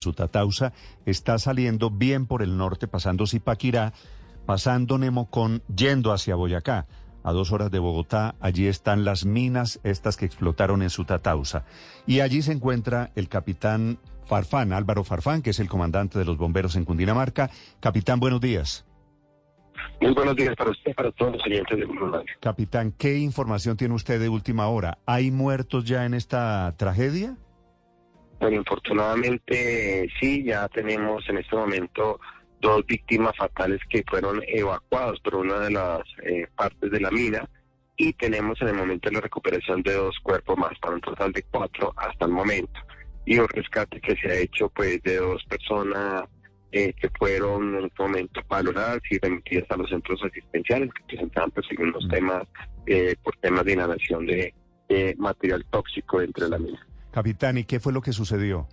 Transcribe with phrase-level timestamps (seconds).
[0.00, 0.72] Sutatausa
[1.06, 3.92] está saliendo bien por el norte, pasando Zipaquirá,
[4.46, 6.86] pasando Nemocón, yendo hacia Boyacá.
[7.24, 11.64] A dos horas de Bogotá, allí están las minas, estas que explotaron en Sutatausa.
[12.06, 16.38] Y allí se encuentra el capitán Farfán, Álvaro Farfán, que es el comandante de los
[16.38, 17.50] bomberos en Cundinamarca.
[17.80, 18.86] Capitán, buenos días.
[20.00, 21.86] Muy buenos días para usted para todos los oyentes de
[22.38, 24.98] Capitán, ¿qué información tiene usted de última hora?
[25.06, 27.36] ¿Hay muertos ya en esta tragedia?
[28.40, 32.20] Bueno, infortunadamente sí, ya tenemos en este momento
[32.60, 37.48] dos víctimas fatales que fueron evacuados por una de las eh, partes de la mina
[37.96, 41.42] y tenemos en el momento la recuperación de dos cuerpos más, para un total de
[41.50, 42.80] cuatro hasta el momento.
[43.24, 46.24] Y un rescate que se ha hecho pues de dos personas
[46.70, 51.50] eh, que fueron en este momento valoradas y remitidas a los centros asistenciales que presentaban
[51.50, 52.08] pues los mm.
[52.08, 52.46] temas
[52.86, 54.54] eh, por temas de inhalación de
[55.18, 56.87] material tóxico dentro de la mina.
[57.18, 58.68] Capitán, ¿y qué fue lo que sucedió?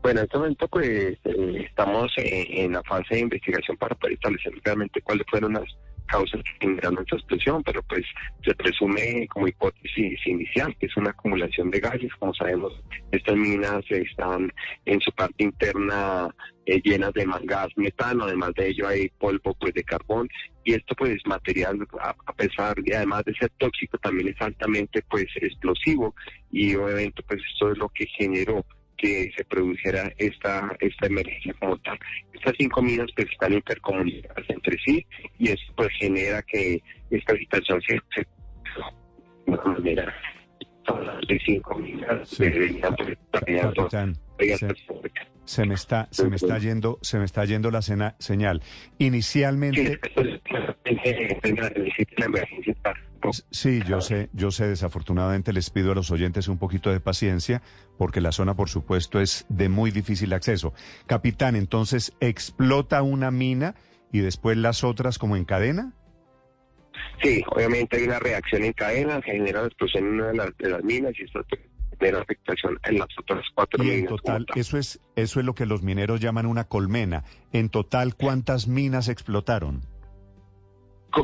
[0.00, 4.52] Bueno, en este momento pues eh, estamos en, la fase de investigación para poder establecer
[4.64, 5.64] realmente cuáles fueron las
[6.06, 8.04] causas que generaron esta explosión, pero pues
[8.44, 12.14] se presume como hipótesis inicial que es una acumulación de gases.
[12.18, 12.72] Como sabemos,
[13.12, 14.52] estas minas están
[14.84, 16.28] en su parte interna
[16.66, 20.28] eh, llenas de gas metano, además de ello hay polvo pues de carbón.
[20.64, 25.26] Y esto pues material a, pesar de además de ser tóxico también es altamente pues
[25.36, 26.14] explosivo.
[26.50, 28.64] Y obviamente pues esto es lo que generó
[28.96, 31.98] que se produjera esta, esta emergencia como tal.
[32.32, 35.06] Estas cinco minas pues están intercomunicadas entre sí
[35.38, 38.26] y eso pues genera que esta situación se, se
[39.46, 40.14] de manera
[41.28, 42.44] de cinco minas sí.
[45.46, 48.62] Se, me está se me está yendo se me está yendo la señal
[48.98, 49.98] inicialmente
[53.50, 57.62] Sí, yo sé, yo sé, desafortunadamente les pido a los oyentes un poquito de paciencia
[57.98, 60.74] porque la zona, por supuesto, es de muy difícil acceso.
[61.06, 63.74] Capitán, entonces, ¿explota una mina
[64.12, 65.92] y después las otras como en cadena?
[67.22, 70.70] Sí, obviamente hay una reacción en cadena, genera la explosión en una de las, de
[70.70, 71.40] las minas y esto
[71.98, 74.00] genera afectación en las otras cuatro y minas.
[74.00, 77.24] En total, eso es, eso es lo que los mineros llaman una colmena.
[77.52, 79.82] En total, ¿cuántas minas explotaron?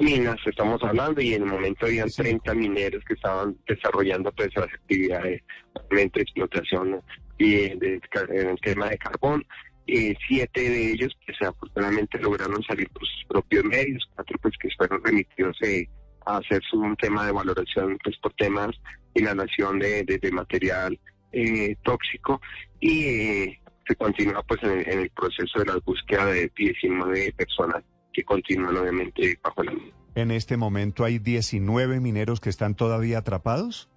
[0.00, 4.72] minas estamos hablando y en el momento habían 30 mineros que estaban desarrollando pues las
[4.72, 5.42] actividades
[5.90, 7.02] de explotación
[7.38, 8.00] y de,
[8.30, 9.44] en el tema de carbón.
[9.86, 14.68] Eh, siete de ellos pues afortunadamente lograron salir por sus propios medios, cuatro pues que
[14.76, 15.88] fueron remitidos eh,
[16.24, 18.76] a hacer un tema de valoración pues por temas de
[19.14, 20.98] inhalación de, de, material
[21.32, 22.40] eh, tóxico
[22.80, 27.82] y eh, se continúa pues en, en, el proceso de la búsqueda de 19 personas
[28.12, 29.72] que continúan obviamente bajo la
[30.14, 33.88] ¿En este momento hay 19 mineros que están todavía atrapados?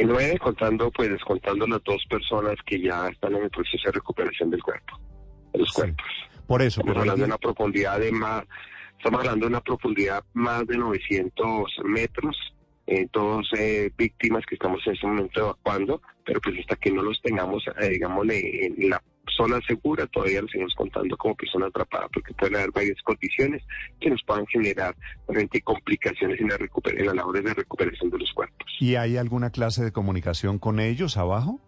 [0.00, 4.50] Nueve, contando, pues descontando las dos personas que ya están en el proceso de recuperación
[4.50, 4.98] del cuerpo,
[5.52, 6.06] de los cuerpos.
[6.46, 8.44] Por eso, estamos hablando de una profundidad de más,
[8.96, 12.36] estamos hablando de una profundidad más de 900 metros,
[12.86, 17.02] en todos eh, víctimas que estamos en este momento evacuando, pero pues hasta que no
[17.02, 19.02] los tengamos, eh, digamos, en la
[19.36, 23.62] zona segura, todavía lo seguimos contando como persona atrapada, porque pueden haber varias condiciones
[24.00, 24.94] que nos puedan generar
[25.26, 28.70] realmente complicaciones en la, en la labor de recuperación de los cuerpos.
[28.80, 31.60] ¿Y hay alguna clase de comunicación con ellos abajo?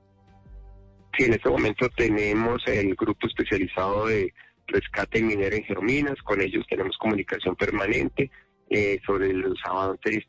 [1.16, 4.32] Sí, en este momento tenemos el grupo especializado de
[4.66, 8.31] rescate minero en Germinas, con ellos tenemos comunicación permanente
[8.70, 10.25] eh, sobre los avances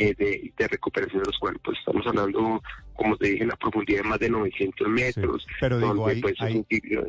[0.00, 0.14] eh,
[0.56, 1.76] de, recuperación de los cuerpos.
[1.78, 2.62] Estamos hablando,
[2.94, 5.46] como te dije, en la profundidad de más de 900 metros.
[5.60, 6.34] Pero digo, pues,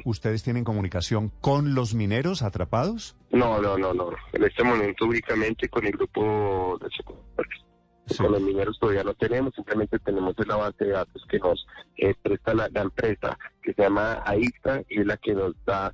[0.03, 3.16] ¿ustedes tienen comunicación con los mineros atrapados?
[3.31, 4.09] No, no, no, no.
[4.34, 9.97] En este momento únicamente con el grupo de Con los mineros todavía no tenemos, simplemente
[10.00, 11.66] tenemos la base de datos que nos
[11.96, 15.94] eh, presta la, la, empresa que se llama AICTA y es la que nos da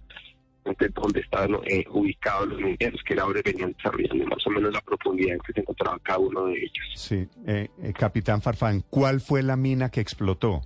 [0.93, 5.35] donde estaban eh, ubicados los mineros que ahora venían desarrollando más o menos la profundidad
[5.35, 6.85] en que se encontraba cada uno de ellos.
[6.95, 10.61] Sí, eh, eh, capitán Farfán, ¿cuál fue la mina que explotó?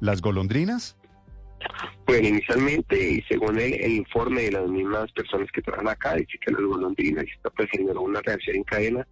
[0.00, 0.96] ¿Las golondrinas?
[2.04, 6.52] Pues inicialmente, y según el, informe de las mismas personas que trabajan acá, dice que
[6.52, 7.24] las golondrinas
[7.56, 9.06] pues generó una reacción en cadena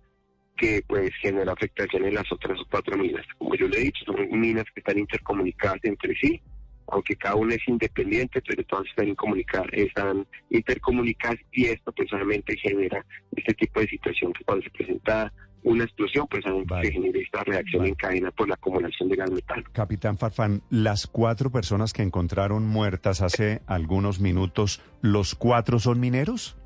[0.56, 3.26] que pues generó afectación en las otras cuatro minas.
[3.38, 6.40] Como yo le he dicho, son minas que están intercomunicadas entre sí
[6.88, 13.04] aunque cada una es independiente, pero todas están, comunicar, están intercomunicadas y esto personalmente genera
[13.34, 15.32] este tipo de situación que cuando se presenta
[15.64, 19.64] una explosión, pues se genera esta reacción en cadena por la acumulación de gas metal.
[19.72, 26.58] Capitán Farfán, las cuatro personas que encontraron muertas hace algunos minutos, ¿los cuatro son mineros?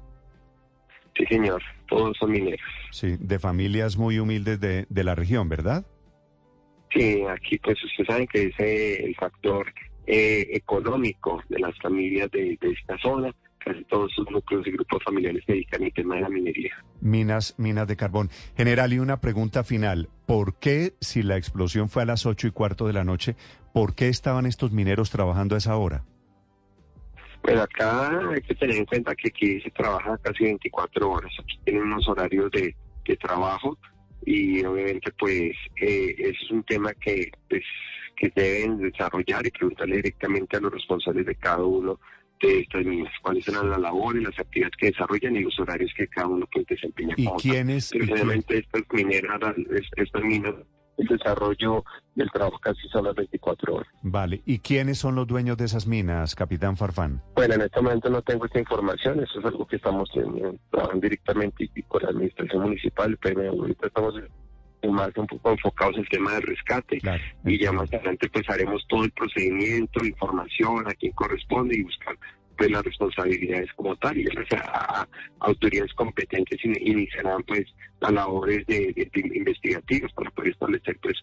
[1.17, 2.61] Sí, señor, todos son mineros.
[2.91, 5.87] Sí, de familias muy humildes de, de la región, ¿verdad?
[6.93, 9.73] Sí, aquí pues ustedes saben que es el factor
[10.11, 13.31] eh, económico de las familias de, esta zona.
[13.59, 16.73] Casi todos sus núcleos y grupos familiares se dedican al tema de la minería.
[17.03, 18.31] Minas, minas de carbón.
[18.57, 20.09] General, y una pregunta final.
[20.25, 23.37] ¿Por qué, si la explosión fue a las ocho y cuarto de la noche,
[23.75, 26.05] por qué estaban estos mineros trabajando a esa hora?
[27.43, 31.33] Bueno, acá hay que tener en cuenta que aquí se trabaja casi 24 horas.
[31.39, 32.75] Aquí tienen unos horarios de,
[33.05, 33.77] de trabajo
[34.25, 37.65] y obviamente pues eh, es un tema que pues
[38.17, 42.01] que deben desarrollar y preguntarle directamente a los responsables de cada uno
[42.41, 46.07] de estas minas, cuáles serán las labores, las actividades que desarrollan y los horarios que
[46.09, 47.19] cada uno puede desempeñar.
[47.19, 47.91] ¿Y quiénes?
[47.91, 49.55] Precisamente estas mineras,
[49.97, 50.55] estas minas
[50.99, 51.85] el desarrollo
[52.15, 53.89] del trabajo casi son las 24 horas.
[54.03, 57.23] Vale, ¿y quiénes son los dueños de esas minas, capitán Farfán?
[57.35, 60.11] Bueno, en este momento no tengo esta información, eso es algo que estamos
[60.71, 64.15] trabajando directamente con la administración municipal, pero ahorita estamos
[64.87, 67.01] más un poco enfocados en el tema del rescate
[67.45, 72.17] y ya más adelante pues haremos todo el procedimiento, información a quien corresponde y buscar
[72.59, 74.47] pues las responsabilidades como tal y las
[75.39, 77.65] autoridades competentes iniciarán pues
[78.01, 81.15] las labores de, investigativas para poder establecer pues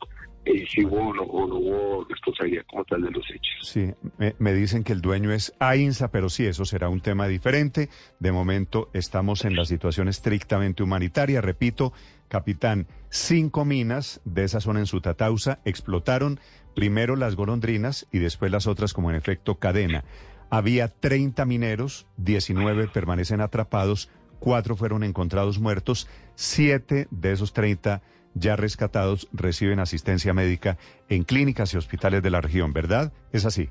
[0.46, 3.68] eh, si hubo o no, hubo responsabilidad como tal de los hechos.
[3.68, 3.92] Sí,
[4.40, 7.90] me, dicen que el dueño es AINSA, pero sí, eso será un tema diferente.
[8.20, 11.42] De momento estamos en la situación estrictamente humanitaria.
[11.42, 11.94] Repito,
[12.30, 16.40] capitán, cinco minas de esa zona en Sutatausa explotaron
[16.76, 20.04] primero las golondrinas y después las otras como en efecto cadena.
[20.50, 24.10] Había 30 mineros, 19 permanecen atrapados,
[24.40, 28.02] 4 fueron encontrados muertos, 7 de esos 30
[28.36, 30.78] ya rescatados reciben asistencia médica
[31.10, 33.12] en clínicas y hospitales de la región, ¿verdad?
[33.32, 33.70] ¿Es así?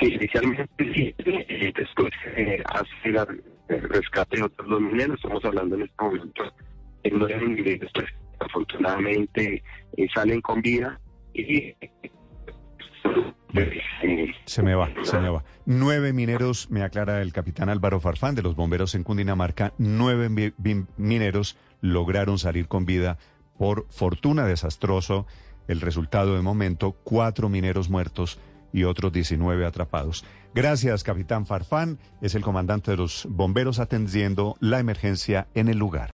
[0.00, 5.74] Sí, inicialmente sí, eh, después eh, hace el rescate de otros dos mineros, estamos hablando
[5.74, 6.44] en este momento
[7.02, 8.06] de nueve mineros, pues
[8.38, 9.62] afortunadamente
[9.96, 11.00] eh, salen con vida
[11.34, 11.74] y
[14.44, 15.44] se me va, se me va.
[15.66, 20.52] Nueve mineros, me aclara el capitán Álvaro Farfán de los bomberos en Cundinamarca, nueve
[20.96, 23.18] mineros lograron salir con vida
[23.56, 25.26] por fortuna desastroso.
[25.66, 28.38] El resultado de momento, cuatro mineros muertos
[28.72, 30.24] y otros 19 atrapados.
[30.54, 31.98] Gracias, capitán Farfán.
[32.22, 36.06] Es el comandante de los bomberos atendiendo la emergencia en el lugar.